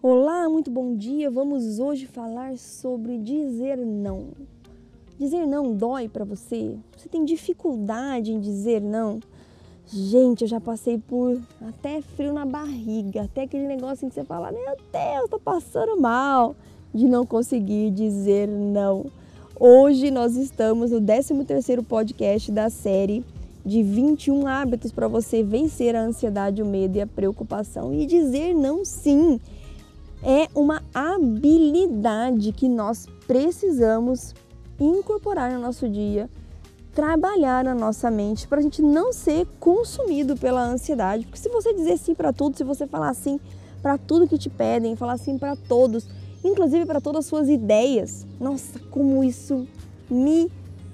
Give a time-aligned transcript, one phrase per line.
[0.00, 1.28] Olá, muito bom dia.
[1.28, 4.28] Vamos hoje falar sobre dizer não.
[5.18, 6.76] Dizer não dói para você?
[6.96, 9.18] Você tem dificuldade em dizer não?
[9.88, 14.22] Gente, eu já passei por até frio na barriga, até aquele negócio em que você
[14.22, 16.54] fala: Meu Deus, tô passando mal
[16.94, 19.06] de não conseguir dizer não.
[19.58, 23.24] Hoje nós estamos no 13º podcast da série
[23.66, 28.54] de 21 hábitos para você vencer a ansiedade, o medo e a preocupação e dizer
[28.54, 29.40] não sim
[30.22, 34.34] é uma habilidade que nós precisamos
[34.80, 36.28] incorporar no nosso dia,
[36.94, 41.24] trabalhar na nossa mente para a gente não ser consumido pela ansiedade.
[41.24, 43.38] Porque se você dizer sim para tudo, se você falar sim
[43.80, 46.08] para tudo que te pedem, falar sim para todos,
[46.42, 49.66] inclusive para todas as suas ideias, nossa, como isso
[50.10, 50.50] me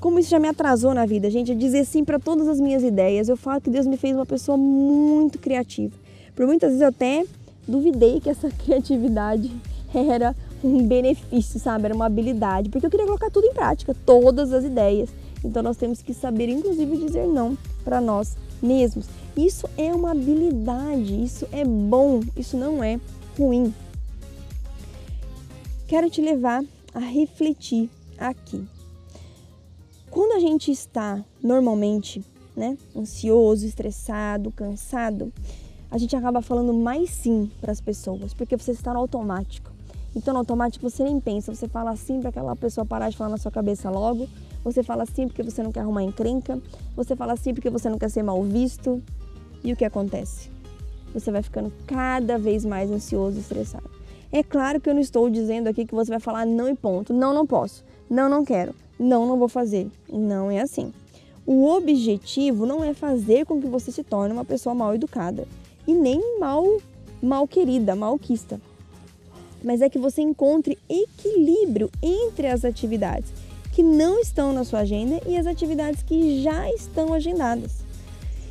[0.00, 3.28] como isso já me atrasou na vida, gente, dizer sim para todas as minhas ideias.
[3.28, 5.92] Eu falo que Deus me fez uma pessoa muito criativa.
[6.36, 7.26] Por muitas vezes eu até
[7.68, 9.54] duvidei que essa criatividade
[9.94, 11.84] era um benefício, sabe?
[11.84, 15.10] Era uma habilidade, porque eu queria colocar tudo em prática, todas as ideias.
[15.44, 19.06] Então nós temos que saber, inclusive, dizer não para nós mesmos.
[19.36, 22.98] Isso é uma habilidade, isso é bom, isso não é
[23.38, 23.72] ruim.
[25.86, 27.88] Quero te levar a refletir
[28.18, 28.66] aqui.
[30.10, 32.24] Quando a gente está normalmente,
[32.56, 35.32] né, ansioso, estressado, cansado,
[35.90, 39.70] a gente acaba falando mais sim para as pessoas, porque você está no automático.
[40.14, 43.30] Então, no automático, você nem pensa, você fala sim para aquela pessoa parar de falar
[43.30, 44.28] na sua cabeça logo,
[44.64, 46.60] você fala sim porque você não quer arrumar encrenca,
[46.96, 49.02] você fala sim porque você não quer ser mal visto.
[49.62, 50.50] E o que acontece?
[51.14, 53.90] Você vai ficando cada vez mais ansioso e estressado.
[54.30, 57.14] É claro que eu não estou dizendo aqui que você vai falar não e ponto.
[57.14, 57.84] Não, não posso.
[58.10, 58.74] Não, não quero.
[58.98, 59.90] Não, não vou fazer.
[60.08, 60.92] Não é assim.
[61.46, 65.46] O objetivo não é fazer com que você se torne uma pessoa mal educada
[65.88, 66.64] e nem mal,
[67.22, 68.60] mal querida, malquista.
[69.64, 73.32] Mas é que você encontre equilíbrio entre as atividades
[73.72, 77.76] que não estão na sua agenda e as atividades que já estão agendadas.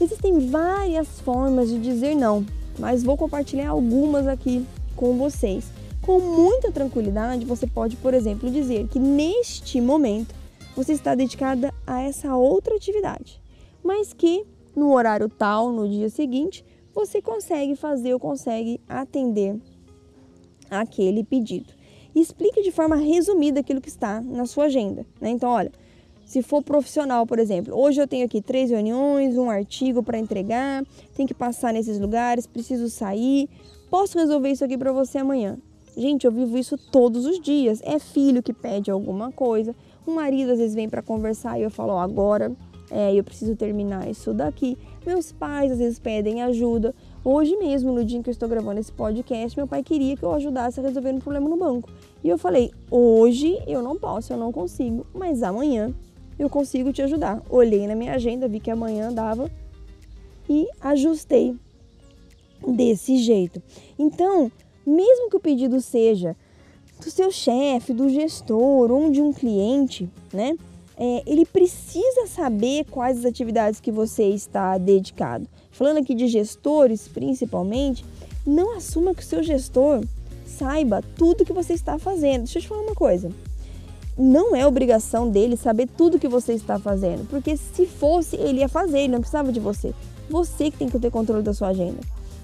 [0.00, 2.46] Existem várias formas de dizer não,
[2.78, 4.64] mas vou compartilhar algumas aqui
[4.96, 5.66] com vocês.
[6.00, 10.34] Com muita tranquilidade, você pode, por exemplo, dizer que neste momento
[10.74, 13.40] você está dedicada a essa outra atividade,
[13.84, 16.64] mas que no horário tal, no dia seguinte,
[16.98, 19.56] você consegue fazer ou consegue atender
[20.68, 21.72] aquele pedido.
[22.12, 25.06] explique de forma resumida aquilo que está na sua agenda.
[25.20, 25.30] Né?
[25.30, 25.70] Então, olha,
[26.26, 30.84] se for profissional, por exemplo, hoje eu tenho aqui três reuniões, um artigo para entregar,
[31.14, 33.48] tenho que passar nesses lugares, preciso sair,
[33.88, 35.56] posso resolver isso aqui para você amanhã.
[35.96, 37.80] Gente, eu vivo isso todos os dias.
[37.84, 39.72] É filho que pede alguma coisa,
[40.04, 42.56] o marido às vezes vem para conversar e eu falo, oh, agora
[42.90, 44.76] é, eu preciso terminar isso daqui.
[45.04, 46.94] Meus pais às vezes pedem ajuda.
[47.24, 50.22] Hoje mesmo, no dia em que eu estou gravando esse podcast, meu pai queria que
[50.22, 51.90] eu ajudasse a resolver um problema no banco.
[52.22, 55.94] E eu falei: hoje eu não posso, eu não consigo, mas amanhã
[56.38, 57.42] eu consigo te ajudar.
[57.50, 59.50] Olhei na minha agenda, vi que amanhã dava
[60.48, 61.56] e ajustei
[62.66, 63.62] desse jeito.
[63.98, 64.50] Então,
[64.86, 66.36] mesmo que o pedido seja
[67.02, 70.56] do seu chefe, do gestor ou de um cliente, né?
[70.98, 75.46] É, ele precisa saber quais as atividades que você está dedicado.
[75.70, 78.04] Falando aqui de gestores, principalmente,
[78.44, 80.04] não assuma que o seu gestor
[80.44, 82.44] saiba tudo que você está fazendo.
[82.44, 83.30] Deixa eu te falar uma coisa.
[84.16, 88.68] Não é obrigação dele saber tudo que você está fazendo, porque se fosse, ele ia
[88.68, 89.94] fazer, ele não precisava de você.
[90.28, 92.00] Você que tem que ter controle da sua agenda.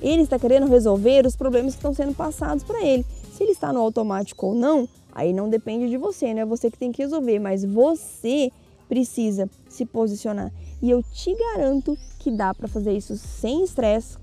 [0.00, 3.04] Ele está querendo resolver os problemas que estão sendo passados para ele.
[3.38, 4.88] Se ele está no automático ou não,
[5.18, 8.52] Aí não depende de você, não é você que tem que resolver, mas você
[8.88, 10.52] precisa se posicionar.
[10.80, 14.16] E eu te garanto que dá para fazer isso sem estresse.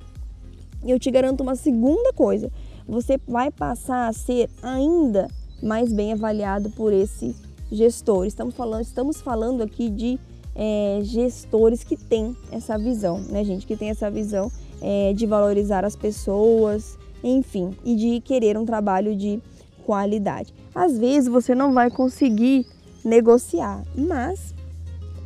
[0.85, 2.49] E eu te garanto uma segunda coisa:
[2.87, 5.27] você vai passar a ser ainda
[5.61, 7.35] mais bem avaliado por esse
[7.69, 8.25] gestor.
[8.25, 10.17] Estamos falando, estamos falando aqui de
[10.55, 13.67] é, gestores que têm essa visão, né, gente?
[13.67, 14.49] Que tem essa visão
[14.81, 19.41] é, de valorizar as pessoas, enfim, e de querer um trabalho de
[19.83, 20.53] qualidade.
[20.73, 22.67] Às vezes você não vai conseguir
[23.03, 24.53] negociar, mas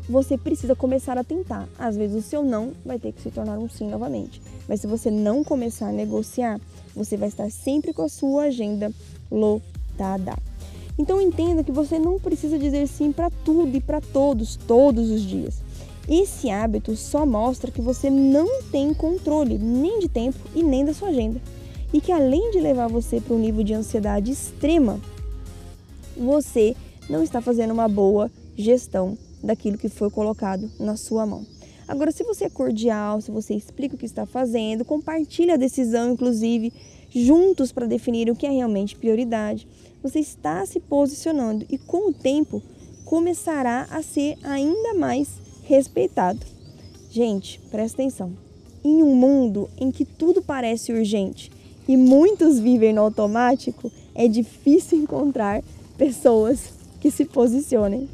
[0.07, 1.67] você precisa começar a tentar.
[1.77, 4.41] Às vezes o seu não vai ter que se tornar um sim novamente.
[4.67, 6.59] Mas se você não começar a negociar,
[6.95, 8.91] você vai estar sempre com a sua agenda
[9.29, 10.37] lotada.
[10.97, 15.21] Então entenda que você não precisa dizer sim para tudo e para todos, todos os
[15.21, 15.61] dias.
[16.07, 20.93] Esse hábito só mostra que você não tem controle nem de tempo e nem da
[20.93, 21.39] sua agenda.
[21.93, 24.99] E que além de levar você para um nível de ansiedade extrema,
[26.15, 26.75] você
[27.09, 31.45] não está fazendo uma boa gestão daquilo que foi colocado na sua mão.
[31.87, 36.11] Agora, se você é cordial, se você explica o que está fazendo, compartilha a decisão,
[36.11, 36.71] inclusive,
[37.09, 39.67] juntos para definir o que é realmente prioridade,
[40.03, 42.61] você está se posicionando e com o tempo
[43.05, 45.29] começará a ser ainda mais
[45.63, 46.45] respeitado.
[47.09, 48.33] Gente, presta atenção.
[48.83, 51.51] Em um mundo em que tudo parece urgente
[51.89, 55.61] e muitos vivem no automático, é difícil encontrar
[55.97, 56.69] pessoas
[57.01, 58.07] que se posicionem.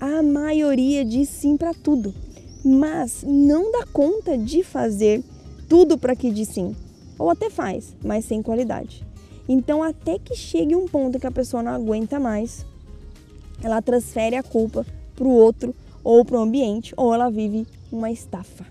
[0.00, 2.12] A maioria diz sim para tudo
[2.66, 5.22] mas não dá conta de fazer
[5.68, 6.74] tudo para que diz sim.
[7.16, 9.04] Ou até faz, mas sem qualidade.
[9.48, 12.66] Então, até que chegue um ponto que a pessoa não aguenta mais,
[13.62, 14.84] ela transfere a culpa
[15.14, 15.72] para o outro
[16.02, 18.66] ou para o ambiente, ou ela vive uma estafa,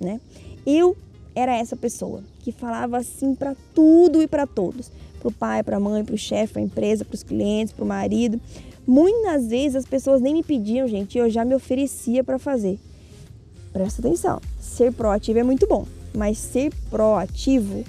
[0.00, 0.18] né?
[0.64, 0.96] Eu
[1.36, 4.90] era essa pessoa que falava assim para tudo e para todos,
[5.20, 7.72] para o pai, para a mãe, para o chefe, para a empresa, para os clientes,
[7.72, 8.40] para o marido.
[8.84, 12.78] Muitas vezes as pessoas nem me pediam, gente, e eu já me oferecia para fazer
[13.76, 17.84] presta atenção, ser proativo é muito bom, mas ser proativo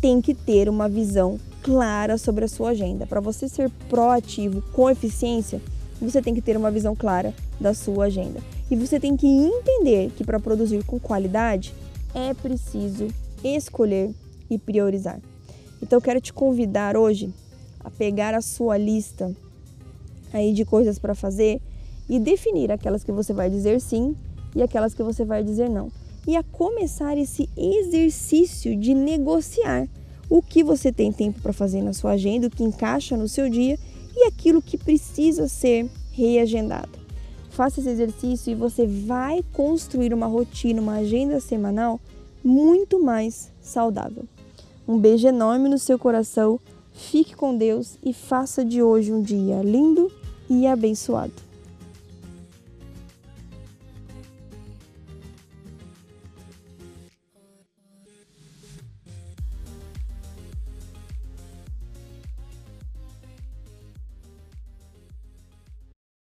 [0.00, 3.06] tem que ter uma visão clara sobre a sua agenda.
[3.06, 5.60] Para você ser proativo com eficiência,
[6.00, 8.40] você tem que ter uma visão clara da sua agenda.
[8.70, 11.74] E você tem que entender que para produzir com qualidade
[12.14, 13.08] é preciso
[13.42, 14.14] escolher
[14.50, 15.20] e priorizar.
[15.82, 17.32] Então eu quero te convidar hoje
[17.80, 19.34] a pegar a sua lista
[20.32, 21.60] aí de coisas para fazer
[22.08, 24.16] e definir aquelas que você vai dizer sim
[24.54, 25.90] e aquelas que você vai dizer não.
[26.26, 29.88] E a começar esse exercício de negociar
[30.28, 33.48] o que você tem tempo para fazer na sua agenda, o que encaixa no seu
[33.48, 33.78] dia
[34.14, 36.97] e aquilo que precisa ser reagendado.
[37.58, 41.98] Faça esse exercício e você vai construir uma rotina, uma agenda semanal
[42.44, 44.22] muito mais saudável.
[44.86, 46.60] Um beijo enorme no seu coração,
[46.92, 50.08] fique com Deus e faça de hoje um dia lindo
[50.48, 51.47] e abençoado.